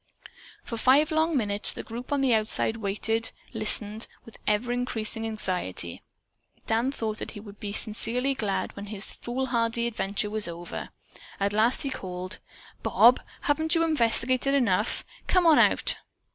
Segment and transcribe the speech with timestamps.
[0.63, 5.27] For a long five minutes the group on the outside waited, listening with ever increasing
[5.27, 6.01] anxiety.
[6.65, 10.89] Dan thought that he would be sincerely glad when this foolhardy adventure was over.
[11.39, 12.39] At last he called:
[12.81, 15.05] "Bob, haven't you investigated enough?
[15.27, 15.97] Come on out!"